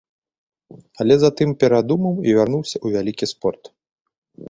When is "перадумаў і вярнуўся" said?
1.65-2.77